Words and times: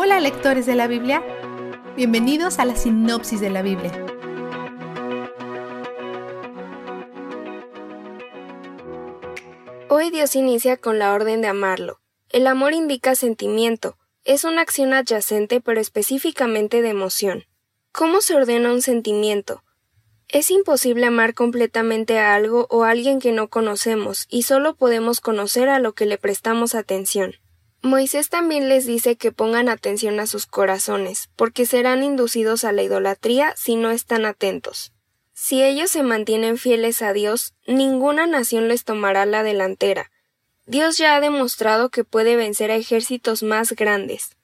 Hola 0.00 0.20
lectores 0.20 0.64
de 0.64 0.76
la 0.76 0.86
Biblia, 0.86 1.24
bienvenidos 1.96 2.60
a 2.60 2.64
la 2.64 2.76
sinopsis 2.76 3.40
de 3.40 3.50
la 3.50 3.62
Biblia. 3.62 3.90
Hoy 9.88 10.10
Dios 10.10 10.36
inicia 10.36 10.76
con 10.76 11.00
la 11.00 11.12
orden 11.12 11.42
de 11.42 11.48
amarlo. 11.48 11.98
El 12.28 12.46
amor 12.46 12.74
indica 12.74 13.16
sentimiento, 13.16 13.98
es 14.22 14.44
una 14.44 14.60
acción 14.60 14.94
adyacente 14.94 15.60
pero 15.60 15.80
específicamente 15.80 16.80
de 16.80 16.90
emoción. 16.90 17.46
¿Cómo 17.90 18.20
se 18.20 18.36
ordena 18.36 18.70
un 18.70 18.82
sentimiento? 18.82 19.64
Es 20.28 20.52
imposible 20.52 21.06
amar 21.06 21.34
completamente 21.34 22.20
a 22.20 22.36
algo 22.36 22.68
o 22.70 22.84
a 22.84 22.90
alguien 22.90 23.18
que 23.18 23.32
no 23.32 23.48
conocemos 23.48 24.28
y 24.30 24.44
solo 24.44 24.76
podemos 24.76 25.20
conocer 25.20 25.68
a 25.68 25.80
lo 25.80 25.94
que 25.94 26.06
le 26.06 26.18
prestamos 26.18 26.76
atención. 26.76 27.34
Moisés 27.82 28.28
también 28.28 28.68
les 28.68 28.86
dice 28.86 29.16
que 29.16 29.30
pongan 29.30 29.68
atención 29.68 30.18
a 30.18 30.26
sus 30.26 30.46
corazones, 30.46 31.30
porque 31.36 31.64
serán 31.64 32.02
inducidos 32.02 32.64
a 32.64 32.72
la 32.72 32.82
idolatría 32.82 33.54
si 33.56 33.76
no 33.76 33.90
están 33.90 34.24
atentos. 34.24 34.92
Si 35.32 35.62
ellos 35.62 35.92
se 35.92 36.02
mantienen 36.02 36.58
fieles 36.58 37.02
a 37.02 37.12
Dios, 37.12 37.54
ninguna 37.66 38.26
nación 38.26 38.66
les 38.66 38.84
tomará 38.84 39.24
la 39.26 39.44
delantera. 39.44 40.10
Dios 40.66 40.98
ya 40.98 41.14
ha 41.14 41.20
demostrado 41.20 41.88
que 41.90 42.02
puede 42.02 42.34
vencer 42.34 42.72
a 42.72 42.76
ejércitos 42.76 43.44
más 43.44 43.72
grandes. 43.72 44.36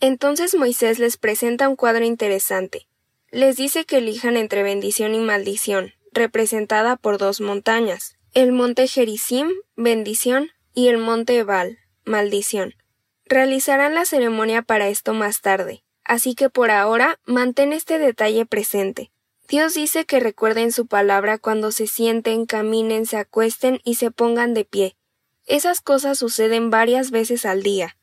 Entonces 0.00 0.54
Moisés 0.54 0.98
les 0.98 1.16
presenta 1.16 1.68
un 1.68 1.76
cuadro 1.76 2.04
interesante. 2.04 2.86
Les 3.30 3.56
dice 3.56 3.86
que 3.86 3.96
elijan 3.96 4.36
entre 4.36 4.62
bendición 4.62 5.14
y 5.14 5.18
maldición, 5.18 5.94
representada 6.12 6.96
por 6.96 7.16
dos 7.16 7.40
montañas, 7.40 8.16
el 8.34 8.52
monte 8.52 8.86
Gerizim, 8.86 9.48
bendición, 9.74 10.50
y 10.74 10.88
el 10.88 10.98
monte 10.98 11.38
Ebal, 11.38 11.78
maldición. 12.04 12.74
Realizarán 13.26 13.94
la 13.94 14.04
ceremonia 14.04 14.62
para 14.62 14.88
esto 14.88 15.14
más 15.14 15.40
tarde, 15.40 15.82
así 16.04 16.34
que 16.34 16.50
por 16.50 16.70
ahora 16.70 17.18
mantén 17.24 17.72
este 17.72 17.98
detalle 17.98 18.46
presente. 18.46 19.10
Dios 19.48 19.74
dice 19.74 20.06
que 20.06 20.20
recuerden 20.20 20.72
su 20.72 20.86
palabra 20.86 21.38
cuando 21.38 21.70
se 21.70 21.86
sienten, 21.86 22.46
caminen, 22.46 23.06
se 23.06 23.18
acuesten 23.18 23.80
y 23.84 23.96
se 23.96 24.10
pongan 24.10 24.54
de 24.54 24.64
pie. 24.64 24.96
Esas 25.46 25.80
cosas 25.80 26.18
suceden 26.18 26.70
varias 26.70 27.10
veces 27.10 27.44
al 27.44 27.62
día. 27.62 27.96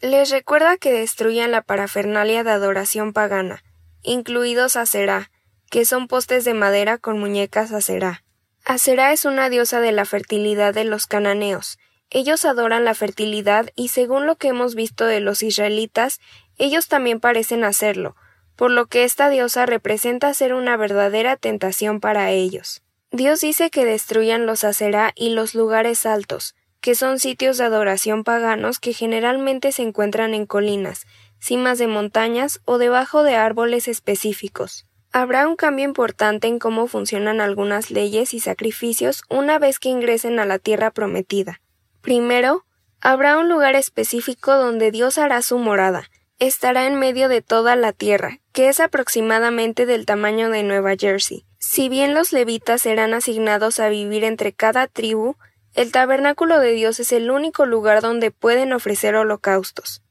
Les 0.00 0.30
recuerda 0.30 0.76
que 0.76 0.92
destruyan 0.92 1.50
la 1.50 1.62
parafernalia 1.62 2.44
de 2.44 2.50
adoración 2.50 3.12
pagana, 3.12 3.64
incluidos 4.02 4.76
Aserá, 4.76 5.30
que 5.70 5.84
son 5.84 6.06
postes 6.06 6.44
de 6.44 6.54
madera 6.54 6.98
con 6.98 7.18
muñecas 7.18 7.72
Aserá. 7.72 8.22
Aserá 8.64 9.12
es 9.12 9.24
una 9.24 9.48
diosa 9.48 9.80
de 9.80 9.92
la 9.92 10.04
fertilidad 10.04 10.72
de 10.72 10.84
los 10.84 11.06
cananeos, 11.06 11.78
ellos 12.14 12.44
adoran 12.44 12.84
la 12.84 12.94
fertilidad 12.94 13.70
y 13.74 13.88
según 13.88 14.24
lo 14.24 14.36
que 14.36 14.46
hemos 14.46 14.76
visto 14.76 15.04
de 15.04 15.18
los 15.18 15.42
israelitas, 15.42 16.20
ellos 16.56 16.86
también 16.86 17.18
parecen 17.18 17.64
hacerlo, 17.64 18.14
por 18.54 18.70
lo 18.70 18.86
que 18.86 19.02
esta 19.02 19.28
diosa 19.28 19.66
representa 19.66 20.32
ser 20.32 20.54
una 20.54 20.76
verdadera 20.76 21.36
tentación 21.36 21.98
para 21.98 22.30
ellos. 22.30 22.82
Dios 23.10 23.40
dice 23.40 23.68
que 23.68 23.84
destruyan 23.84 24.46
los 24.46 24.62
acerá 24.62 25.12
y 25.16 25.30
los 25.30 25.56
lugares 25.56 26.06
altos, 26.06 26.54
que 26.80 26.94
son 26.94 27.18
sitios 27.18 27.58
de 27.58 27.64
adoración 27.64 28.22
paganos 28.22 28.78
que 28.78 28.92
generalmente 28.92 29.72
se 29.72 29.82
encuentran 29.82 30.34
en 30.34 30.46
colinas, 30.46 31.06
cimas 31.40 31.78
de 31.78 31.88
montañas 31.88 32.60
o 32.64 32.78
debajo 32.78 33.24
de 33.24 33.34
árboles 33.34 33.88
específicos. 33.88 34.86
Habrá 35.10 35.48
un 35.48 35.56
cambio 35.56 35.84
importante 35.84 36.46
en 36.46 36.60
cómo 36.60 36.86
funcionan 36.86 37.40
algunas 37.40 37.90
leyes 37.90 38.34
y 38.34 38.40
sacrificios 38.40 39.24
una 39.28 39.58
vez 39.58 39.80
que 39.80 39.88
ingresen 39.88 40.38
a 40.38 40.46
la 40.46 40.60
tierra 40.60 40.92
prometida. 40.92 41.60
Primero, 42.04 42.66
habrá 43.00 43.38
un 43.38 43.48
lugar 43.48 43.74
específico 43.76 44.54
donde 44.54 44.90
Dios 44.90 45.16
hará 45.16 45.40
su 45.40 45.56
morada. 45.56 46.10
Estará 46.38 46.86
en 46.86 46.98
medio 46.98 47.30
de 47.30 47.40
toda 47.40 47.76
la 47.76 47.94
tierra, 47.94 48.40
que 48.52 48.68
es 48.68 48.78
aproximadamente 48.78 49.86
del 49.86 50.04
tamaño 50.04 50.50
de 50.50 50.64
Nueva 50.64 50.96
Jersey. 50.98 51.46
Si 51.58 51.88
bien 51.88 52.12
los 52.12 52.30
levitas 52.30 52.82
serán 52.82 53.14
asignados 53.14 53.80
a 53.80 53.88
vivir 53.88 54.22
entre 54.22 54.52
cada 54.52 54.86
tribu, 54.86 55.36
el 55.72 55.92
tabernáculo 55.92 56.58
de 56.58 56.72
Dios 56.72 57.00
es 57.00 57.10
el 57.10 57.30
único 57.30 57.64
lugar 57.64 58.02
donde 58.02 58.30
pueden 58.30 58.74
ofrecer 58.74 59.14
holocaustos. 59.14 60.02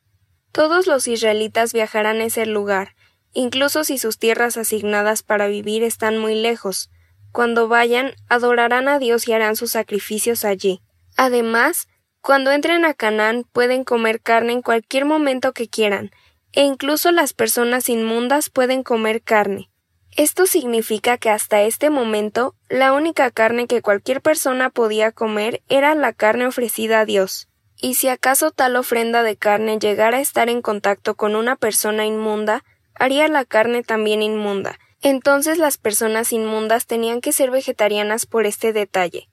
Todos 0.52 0.88
los 0.88 1.08
israelitas 1.08 1.74
viajarán 1.74 2.22
a 2.22 2.26
ese 2.26 2.48
lugar, 2.48 2.96
incluso 3.34 3.84
si 3.84 4.00
sus 4.00 4.18
tierras 4.18 4.58
asignadas 4.58 5.22
para 5.22 5.46
vivir 5.46 5.84
están 5.84 6.18
muy 6.18 6.34
lejos. 6.34 6.90
Cuando 7.32 7.68
vayan, 7.68 8.16
adorarán 8.30 8.88
a 8.88 8.98
Dios 8.98 9.28
y 9.28 9.34
harán 9.34 9.56
sus 9.56 9.72
sacrificios 9.72 10.44
allí. 10.44 10.82
Además, 11.16 11.88
cuando 12.22 12.52
entren 12.52 12.86
a 12.86 12.94
Canaán 12.94 13.46
pueden 13.52 13.84
comer 13.84 14.22
carne 14.22 14.54
en 14.54 14.62
cualquier 14.62 15.06
momento 15.06 15.52
que 15.52 15.68
quieran, 15.68 16.12
e 16.54 16.64
incluso 16.64 17.12
las 17.12 17.34
personas 17.34 17.90
inmundas 17.90 18.50
pueden 18.50 18.84
comer 18.84 19.22
carne. 19.22 19.70
Esto 20.16 20.46
significa 20.46 21.18
que 21.18 21.32
hasta 21.32 21.64
este 21.64 21.90
momento 21.90 22.56
la 22.70 22.94
única 22.94 23.32
carne 23.32 23.66
que 23.66 23.82
cualquier 23.82 24.22
persona 24.22 24.70
podía 24.70 25.12
comer 25.12 25.64
era 25.70 25.96
la 25.96 26.14
carne 26.14 26.46
ofrecida 26.46 27.00
a 27.00 27.06
Dios. 27.06 27.48
Y 27.82 27.96
si 27.96 28.08
acaso 28.08 28.52
tal 28.52 28.76
ofrenda 28.76 29.24
de 29.24 29.36
carne 29.36 29.80
llegara 29.80 30.18
a 30.18 30.22
estar 30.22 30.50
en 30.50 30.62
contacto 30.62 31.16
con 31.16 31.36
una 31.36 31.56
persona 31.56 32.06
inmunda, 32.06 32.64
haría 32.94 33.28
la 33.28 33.44
carne 33.44 33.82
también 33.82 34.22
inmunda. 34.22 34.80
Entonces 35.02 35.58
las 35.58 35.78
personas 35.78 36.32
inmundas 36.32 36.86
tenían 36.86 37.20
que 37.20 37.34
ser 37.34 37.50
vegetarianas 37.50 38.28
por 38.28 38.46
este 38.46 38.72
detalle. 38.72 39.28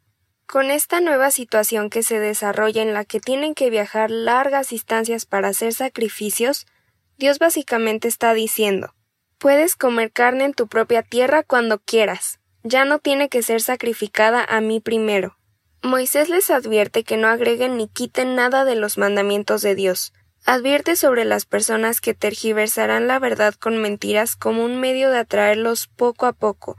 Con 0.50 0.72
esta 0.72 1.00
nueva 1.00 1.30
situación 1.30 1.90
que 1.90 2.02
se 2.02 2.18
desarrolla 2.18 2.82
en 2.82 2.92
la 2.92 3.04
que 3.04 3.20
tienen 3.20 3.54
que 3.54 3.70
viajar 3.70 4.10
largas 4.10 4.70
distancias 4.70 5.24
para 5.24 5.46
hacer 5.46 5.72
sacrificios, 5.72 6.66
Dios 7.18 7.38
básicamente 7.38 8.08
está 8.08 8.34
diciendo 8.34 8.92
Puedes 9.38 9.76
comer 9.76 10.10
carne 10.10 10.46
en 10.46 10.52
tu 10.52 10.66
propia 10.66 11.04
tierra 11.04 11.44
cuando 11.44 11.78
quieras, 11.78 12.40
ya 12.64 12.84
no 12.84 12.98
tiene 12.98 13.28
que 13.28 13.44
ser 13.44 13.60
sacrificada 13.60 14.44
a 14.44 14.60
mí 14.60 14.80
primero. 14.80 15.36
Moisés 15.84 16.28
les 16.28 16.50
advierte 16.50 17.04
que 17.04 17.16
no 17.16 17.28
agreguen 17.28 17.76
ni 17.76 17.86
quiten 17.86 18.34
nada 18.34 18.64
de 18.64 18.74
los 18.74 18.98
mandamientos 18.98 19.62
de 19.62 19.76
Dios. 19.76 20.12
Advierte 20.46 20.96
sobre 20.96 21.24
las 21.24 21.46
personas 21.46 22.00
que 22.00 22.14
tergiversarán 22.14 23.06
la 23.06 23.20
verdad 23.20 23.54
con 23.54 23.80
mentiras 23.80 24.34
como 24.34 24.64
un 24.64 24.80
medio 24.80 25.10
de 25.10 25.18
atraerlos 25.18 25.86
poco 25.86 26.26
a 26.26 26.32
poco 26.32 26.76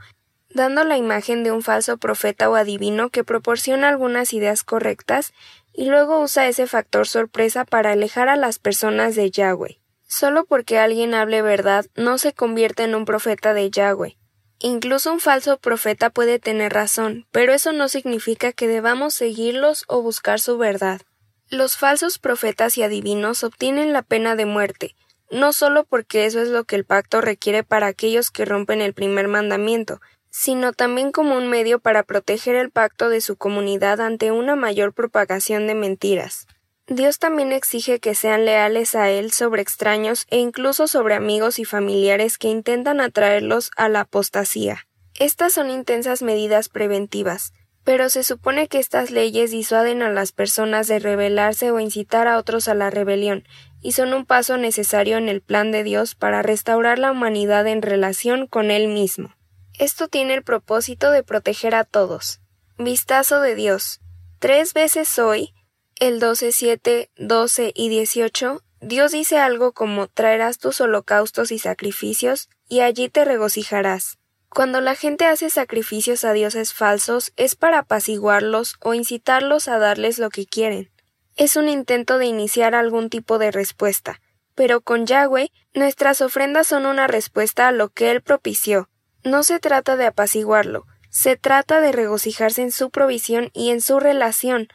dando 0.53 0.83
la 0.83 0.97
imagen 0.97 1.43
de 1.43 1.51
un 1.51 1.63
falso 1.63 1.97
profeta 1.97 2.49
o 2.49 2.55
adivino 2.55 3.09
que 3.09 3.23
proporciona 3.23 3.89
algunas 3.89 4.33
ideas 4.33 4.63
correctas 4.63 5.33
y 5.73 5.85
luego 5.85 6.21
usa 6.21 6.47
ese 6.47 6.67
factor 6.67 7.07
sorpresa 7.07 7.65
para 7.65 7.91
alejar 7.91 8.29
a 8.29 8.35
las 8.35 8.59
personas 8.59 9.15
de 9.15 9.31
Yahweh. 9.31 9.79
Solo 10.07 10.45
porque 10.45 10.77
alguien 10.77 11.13
hable 11.13 11.41
verdad 11.41 11.85
no 11.95 12.17
se 12.17 12.33
convierte 12.33 12.83
en 12.83 12.95
un 12.95 13.05
profeta 13.05 13.53
de 13.53 13.69
Yahweh. 13.71 14.17
Incluso 14.59 15.11
un 15.11 15.19
falso 15.19 15.57
profeta 15.57 16.09
puede 16.09 16.37
tener 16.37 16.73
razón, 16.73 17.25
pero 17.31 17.53
eso 17.53 17.71
no 17.71 17.87
significa 17.87 18.51
que 18.51 18.67
debamos 18.67 19.13
seguirlos 19.13 19.85
o 19.87 20.01
buscar 20.01 20.39
su 20.39 20.57
verdad. 20.57 21.01
Los 21.49 21.77
falsos 21.77 22.19
profetas 22.19 22.77
y 22.77 22.83
adivinos 22.83 23.43
obtienen 23.43 23.91
la 23.91 24.03
pena 24.03 24.35
de 24.35 24.45
muerte, 24.45 24.95
no 25.31 25.53
solo 25.53 25.85
porque 25.85 26.25
eso 26.25 26.41
es 26.41 26.49
lo 26.49 26.65
que 26.65 26.75
el 26.75 26.85
pacto 26.85 27.21
requiere 27.21 27.63
para 27.63 27.87
aquellos 27.87 28.29
que 28.29 28.45
rompen 28.45 28.81
el 28.81 28.93
primer 28.93 29.27
mandamiento, 29.27 29.99
sino 30.31 30.73
también 30.73 31.11
como 31.11 31.35
un 31.35 31.47
medio 31.47 31.79
para 31.79 32.03
proteger 32.03 32.55
el 32.55 32.71
pacto 32.71 33.09
de 33.09 33.21
su 33.21 33.35
comunidad 33.35 34.01
ante 34.01 34.31
una 34.31 34.55
mayor 34.55 34.93
propagación 34.93 35.67
de 35.67 35.75
mentiras. 35.75 36.47
Dios 36.87 37.19
también 37.19 37.51
exige 37.51 37.99
que 37.99 38.15
sean 38.15 38.45
leales 38.45 38.95
a 38.95 39.09
Él 39.09 39.31
sobre 39.31 39.61
extraños 39.61 40.25
e 40.29 40.39
incluso 40.39 40.87
sobre 40.87 41.13
amigos 41.13 41.59
y 41.59 41.65
familiares 41.65 42.37
que 42.37 42.47
intentan 42.47 42.99
atraerlos 43.01 43.71
a 43.77 43.87
la 43.87 44.01
apostasía. 44.01 44.87
Estas 45.19 45.53
son 45.53 45.69
intensas 45.69 46.21
medidas 46.21 46.69
preventivas, 46.69 47.53
pero 47.83 48.09
se 48.09 48.23
supone 48.23 48.67
que 48.67 48.79
estas 48.79 49.11
leyes 49.11 49.51
disuaden 49.51 50.01
a 50.01 50.09
las 50.09 50.31
personas 50.31 50.87
de 50.87 50.99
rebelarse 50.99 51.71
o 51.71 51.79
incitar 51.79 52.27
a 52.27 52.37
otros 52.37 52.67
a 52.67 52.73
la 52.73 52.89
rebelión, 52.89 53.43
y 53.81 53.93
son 53.93 54.13
un 54.13 54.25
paso 54.25 54.57
necesario 54.57 55.17
en 55.17 55.29
el 55.29 55.41
plan 55.41 55.71
de 55.71 55.83
Dios 55.83 56.15
para 56.15 56.41
restaurar 56.41 56.99
la 56.99 57.11
humanidad 57.11 57.67
en 57.67 57.81
relación 57.81 58.47
con 58.47 58.71
Él 58.71 58.87
mismo. 58.87 59.35
Esto 59.79 60.07
tiene 60.07 60.33
el 60.33 60.43
propósito 60.43 61.11
de 61.11 61.23
proteger 61.23 61.75
a 61.75 61.83
todos. 61.83 62.39
Vistazo 62.77 63.41
de 63.41 63.55
Dios. 63.55 63.99
Tres 64.39 64.73
veces 64.73 65.19
hoy, 65.19 65.53
el 65.99 66.19
12, 66.19 66.51
7, 66.51 67.11
12 67.15 67.71
y 67.75 67.89
18, 67.89 68.63
Dios 68.81 69.11
dice 69.11 69.37
algo 69.37 69.71
como 69.73 70.07
traerás 70.07 70.57
tus 70.57 70.81
holocaustos 70.81 71.51
y 71.51 71.59
sacrificios, 71.59 72.49
y 72.67 72.79
allí 72.79 73.09
te 73.09 73.25
regocijarás. 73.25 74.17
Cuando 74.49 74.81
la 74.81 74.95
gente 74.95 75.25
hace 75.25 75.49
sacrificios 75.49 76.25
a 76.25 76.33
dioses 76.33 76.73
falsos 76.73 77.31
es 77.37 77.55
para 77.55 77.79
apaciguarlos 77.79 78.75
o 78.81 78.93
incitarlos 78.93 79.67
a 79.67 79.77
darles 79.77 80.19
lo 80.19 80.29
que 80.29 80.45
quieren. 80.45 80.91
Es 81.37 81.55
un 81.55 81.69
intento 81.69 82.17
de 82.17 82.25
iniciar 82.25 82.75
algún 82.75 83.09
tipo 83.09 83.37
de 83.37 83.51
respuesta, 83.51 84.19
pero 84.55 84.81
con 84.81 85.05
Yahweh 85.05 85.51
nuestras 85.73 86.19
ofrendas 86.21 86.67
son 86.67 86.85
una 86.85 87.07
respuesta 87.07 87.67
a 87.67 87.71
lo 87.71 87.89
que 87.89 88.11
Él 88.11 88.21
propició, 88.21 88.89
no 89.23 89.43
se 89.43 89.59
trata 89.59 89.95
de 89.95 90.05
apaciguarlo, 90.05 90.85
se 91.09 91.35
trata 91.35 91.81
de 91.81 91.91
regocijarse 91.91 92.61
en 92.61 92.71
su 92.71 92.89
provisión 92.89 93.49
y 93.53 93.71
en 93.71 93.81
su 93.81 93.99
relación. 93.99 94.67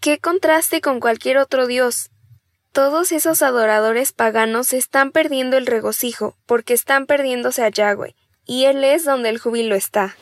¡Qué 0.00 0.18
contraste 0.18 0.80
con 0.80 1.00
cualquier 1.00 1.38
otro 1.38 1.66
Dios! 1.66 2.10
Todos 2.72 3.10
esos 3.10 3.42
adoradores 3.42 4.12
paganos 4.12 4.72
están 4.72 5.10
perdiendo 5.10 5.56
el 5.56 5.66
regocijo 5.66 6.36
porque 6.46 6.72
están 6.72 7.06
perdiéndose 7.06 7.64
a 7.64 7.68
Yahweh, 7.68 8.14
y 8.46 8.66
Él 8.66 8.84
es 8.84 9.04
donde 9.04 9.28
el 9.28 9.38
júbilo 9.38 9.74
está. 9.74 10.16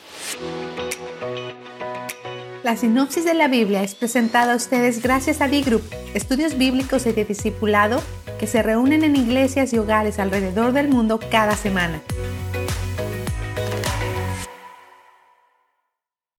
La 2.64 2.76
sinopsis 2.76 3.24
de 3.24 3.34
la 3.34 3.48
Biblia 3.48 3.82
es 3.82 3.94
presentada 3.94 4.54
a 4.54 4.56
ustedes 4.56 5.02
gracias 5.02 5.40
a 5.40 5.48
D-Group, 5.48 5.82
estudios 6.14 6.58
bíblicos 6.58 7.06
y 7.06 7.12
de 7.12 7.24
discipulado 7.24 8.02
que 8.38 8.46
se 8.46 8.62
reúnen 8.62 9.04
en 9.04 9.16
iglesias 9.16 9.72
y 9.72 9.78
hogares 9.78 10.18
alrededor 10.18 10.72
del 10.72 10.88
mundo 10.88 11.20
cada 11.30 11.54
semana. 11.54 12.02